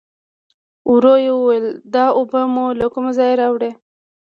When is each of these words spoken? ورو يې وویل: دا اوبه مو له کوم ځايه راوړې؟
ورو 0.91 1.13
يې 1.25 1.31
وویل: 1.35 1.65
دا 1.93 2.05
اوبه 2.17 2.41
مو 2.53 2.65
له 2.79 2.85
کوم 2.93 3.05
ځايه 3.17 3.35
راوړې؟ 3.41 3.71